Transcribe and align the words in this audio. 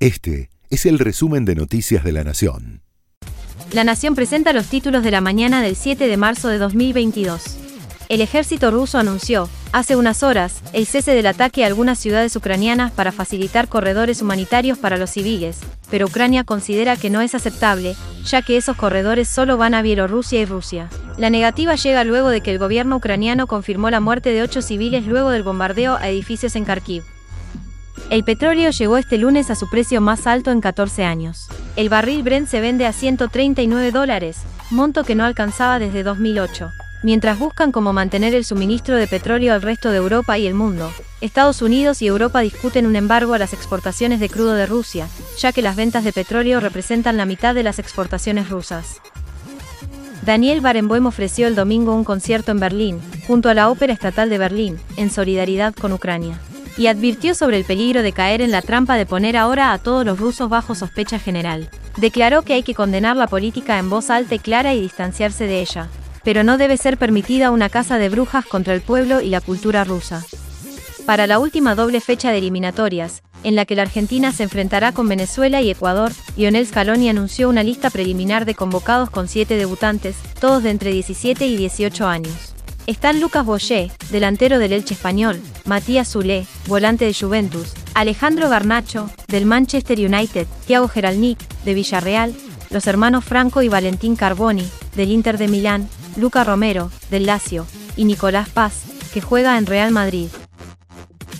Este 0.00 0.48
es 0.70 0.86
el 0.86 0.98
resumen 0.98 1.44
de 1.44 1.54
Noticias 1.54 2.02
de 2.02 2.12
la 2.12 2.24
Nación. 2.24 2.80
La 3.72 3.84
Nación 3.84 4.14
presenta 4.14 4.54
los 4.54 4.66
títulos 4.68 5.04
de 5.04 5.10
la 5.10 5.20
mañana 5.20 5.60
del 5.60 5.76
7 5.76 6.08
de 6.08 6.16
marzo 6.16 6.48
de 6.48 6.56
2022. 6.56 7.58
El 8.08 8.22
ejército 8.22 8.70
ruso 8.70 8.96
anunció, 8.96 9.50
hace 9.72 9.96
unas 9.96 10.22
horas, 10.22 10.62
el 10.72 10.86
cese 10.86 11.12
del 11.12 11.26
ataque 11.26 11.64
a 11.64 11.66
algunas 11.66 11.98
ciudades 11.98 12.34
ucranianas 12.34 12.92
para 12.92 13.12
facilitar 13.12 13.68
corredores 13.68 14.22
humanitarios 14.22 14.78
para 14.78 14.96
los 14.96 15.10
civiles, 15.10 15.58
pero 15.90 16.06
Ucrania 16.06 16.44
considera 16.44 16.96
que 16.96 17.10
no 17.10 17.20
es 17.20 17.34
aceptable, 17.34 17.94
ya 18.24 18.40
que 18.40 18.56
esos 18.56 18.78
corredores 18.78 19.28
solo 19.28 19.58
van 19.58 19.74
a 19.74 19.82
Bielorrusia 19.82 20.40
y 20.40 20.46
Rusia. 20.46 20.88
La 21.18 21.28
negativa 21.28 21.74
llega 21.74 22.04
luego 22.04 22.30
de 22.30 22.40
que 22.40 22.52
el 22.52 22.58
gobierno 22.58 22.96
ucraniano 22.96 23.46
confirmó 23.46 23.90
la 23.90 24.00
muerte 24.00 24.30
de 24.30 24.40
ocho 24.40 24.62
civiles 24.62 25.04
luego 25.04 25.28
del 25.28 25.42
bombardeo 25.42 25.96
a 25.96 26.08
edificios 26.08 26.56
en 26.56 26.64
Kharkiv. 26.64 27.02
El 28.10 28.24
petróleo 28.24 28.70
llegó 28.70 28.96
este 28.96 29.18
lunes 29.18 29.50
a 29.50 29.54
su 29.54 29.70
precio 29.70 30.00
más 30.00 30.26
alto 30.26 30.50
en 30.50 30.60
14 30.60 31.04
años. 31.04 31.46
El 31.76 31.88
barril 31.88 32.24
Brent 32.24 32.48
se 32.48 32.60
vende 32.60 32.84
a 32.84 32.92
139 32.92 33.92
dólares, 33.92 34.38
monto 34.70 35.04
que 35.04 35.14
no 35.14 35.24
alcanzaba 35.24 35.78
desde 35.78 36.02
2008. 36.02 36.72
Mientras 37.04 37.38
buscan 37.38 37.70
cómo 37.70 37.92
mantener 37.92 38.34
el 38.34 38.44
suministro 38.44 38.96
de 38.96 39.06
petróleo 39.06 39.54
al 39.54 39.62
resto 39.62 39.90
de 39.90 39.98
Europa 39.98 40.38
y 40.38 40.46
el 40.46 40.54
mundo, 40.54 40.92
Estados 41.20 41.62
Unidos 41.62 42.02
y 42.02 42.08
Europa 42.08 42.40
discuten 42.40 42.84
un 42.86 42.96
embargo 42.96 43.32
a 43.32 43.38
las 43.38 43.52
exportaciones 43.52 44.18
de 44.18 44.28
crudo 44.28 44.54
de 44.54 44.66
Rusia, 44.66 45.08
ya 45.38 45.52
que 45.52 45.62
las 45.62 45.76
ventas 45.76 46.02
de 46.02 46.12
petróleo 46.12 46.58
representan 46.58 47.16
la 47.16 47.26
mitad 47.26 47.54
de 47.54 47.62
las 47.62 47.78
exportaciones 47.78 48.50
rusas. 48.50 49.00
Daniel 50.26 50.60
Barenboim 50.60 51.06
ofreció 51.06 51.46
el 51.46 51.54
domingo 51.54 51.94
un 51.94 52.04
concierto 52.04 52.50
en 52.50 52.60
Berlín, 52.60 53.00
junto 53.26 53.48
a 53.48 53.54
la 53.54 53.70
Ópera 53.70 53.92
Estatal 53.92 54.28
de 54.28 54.38
Berlín, 54.38 54.78
en 54.96 55.10
solidaridad 55.10 55.74
con 55.74 55.92
Ucrania 55.92 56.40
y 56.80 56.86
advirtió 56.86 57.34
sobre 57.34 57.58
el 57.58 57.64
peligro 57.64 58.02
de 58.02 58.14
caer 58.14 58.40
en 58.40 58.50
la 58.50 58.62
trampa 58.62 58.96
de 58.96 59.04
poner 59.04 59.36
ahora 59.36 59.74
a 59.74 59.78
todos 59.78 60.02
los 60.02 60.18
rusos 60.18 60.48
bajo 60.48 60.74
sospecha 60.74 61.18
general. 61.18 61.68
Declaró 61.98 62.40
que 62.40 62.54
hay 62.54 62.62
que 62.62 62.74
condenar 62.74 63.18
la 63.18 63.26
política 63.26 63.78
en 63.78 63.90
voz 63.90 64.08
alta 64.08 64.36
y 64.36 64.38
clara 64.38 64.72
y 64.72 64.80
distanciarse 64.80 65.46
de 65.46 65.60
ella, 65.60 65.88
pero 66.24 66.42
no 66.42 66.56
debe 66.56 66.78
ser 66.78 66.96
permitida 66.96 67.50
una 67.50 67.68
caza 67.68 67.98
de 67.98 68.08
brujas 68.08 68.46
contra 68.46 68.72
el 68.72 68.80
pueblo 68.80 69.20
y 69.20 69.28
la 69.28 69.42
cultura 69.42 69.84
rusa. 69.84 70.24
Para 71.04 71.26
la 71.26 71.38
última 71.38 71.74
doble 71.74 72.00
fecha 72.00 72.30
de 72.30 72.38
eliminatorias, 72.38 73.22
en 73.44 73.56
la 73.56 73.66
que 73.66 73.76
la 73.76 73.82
Argentina 73.82 74.32
se 74.32 74.44
enfrentará 74.44 74.92
con 74.92 75.06
Venezuela 75.06 75.60
y 75.60 75.68
Ecuador, 75.68 76.12
Lionel 76.38 76.66
Scaloni 76.66 77.10
anunció 77.10 77.50
una 77.50 77.62
lista 77.62 77.90
preliminar 77.90 78.46
de 78.46 78.54
convocados 78.54 79.10
con 79.10 79.28
siete 79.28 79.58
debutantes, 79.58 80.16
todos 80.40 80.62
de 80.62 80.70
entre 80.70 80.92
17 80.92 81.46
y 81.46 81.56
18 81.58 82.06
años. 82.06 82.49
Están 82.86 83.20
Lucas 83.20 83.44
Boyé, 83.44 83.90
delantero 84.10 84.58
del 84.58 84.72
Elche 84.72 84.94
Español, 84.94 85.40
Matías 85.64 86.10
Zulé, 86.10 86.46
volante 86.66 87.04
de 87.04 87.14
Juventus, 87.14 87.74
Alejandro 87.94 88.48
Garnacho, 88.48 89.10
del 89.28 89.46
Manchester 89.46 89.98
United, 89.98 90.46
Thiago 90.66 90.88
Geralnik, 90.88 91.38
de 91.64 91.74
Villarreal, 91.74 92.34
los 92.70 92.86
hermanos 92.86 93.24
Franco 93.24 93.62
y 93.62 93.68
Valentín 93.68 94.16
Carboni, 94.16 94.68
del 94.96 95.10
Inter 95.10 95.38
de 95.38 95.48
Milán, 95.48 95.88
Luca 96.16 96.42
Romero, 96.42 96.90
del 97.10 97.26
Lazio, 97.26 97.66
y 97.96 98.04
Nicolás 98.04 98.48
Paz, 98.48 98.82
que 99.12 99.20
juega 99.20 99.58
en 99.58 99.66
Real 99.66 99.92
Madrid. 99.92 100.28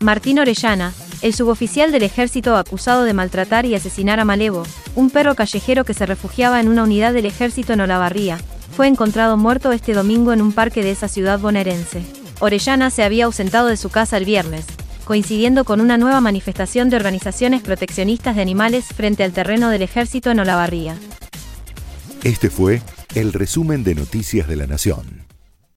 Martín 0.00 0.38
Orellana, 0.38 0.92
el 1.22 1.34
suboficial 1.34 1.92
del 1.92 2.02
ejército 2.02 2.56
acusado 2.56 3.04
de 3.04 3.14
maltratar 3.14 3.64
y 3.64 3.74
asesinar 3.74 4.20
a 4.20 4.24
Malevo, 4.24 4.64
un 4.94 5.10
perro 5.10 5.34
callejero 5.34 5.84
que 5.84 5.94
se 5.94 6.06
refugiaba 6.06 6.60
en 6.60 6.68
una 6.68 6.82
unidad 6.82 7.12
del 7.12 7.26
ejército 7.26 7.72
en 7.72 7.80
Olavarría, 7.80 8.38
fue 8.70 8.86
encontrado 8.86 9.36
muerto 9.36 9.72
este 9.72 9.92
domingo 9.92 10.32
en 10.32 10.42
un 10.42 10.52
parque 10.52 10.82
de 10.82 10.90
esa 10.90 11.08
ciudad 11.08 11.38
bonaerense. 11.38 12.02
Orellana 12.40 12.90
se 12.90 13.02
había 13.02 13.24
ausentado 13.24 13.68
de 13.68 13.76
su 13.76 13.90
casa 13.90 14.16
el 14.16 14.24
viernes, 14.24 14.64
coincidiendo 15.04 15.64
con 15.64 15.80
una 15.80 15.98
nueva 15.98 16.20
manifestación 16.20 16.90
de 16.90 16.96
organizaciones 16.96 17.62
proteccionistas 17.62 18.36
de 18.36 18.42
animales 18.42 18.84
frente 18.86 19.24
al 19.24 19.32
terreno 19.32 19.70
del 19.70 19.82
ejército 19.82 20.30
en 20.30 20.40
Olavarría. 20.40 20.96
Este 22.24 22.50
fue 22.50 22.82
el 23.14 23.32
resumen 23.32 23.84
de 23.84 23.94
Noticias 23.94 24.48
de 24.48 24.56
la 24.56 24.66
Nación. 24.66 25.27